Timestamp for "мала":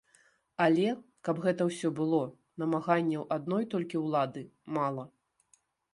4.79-5.05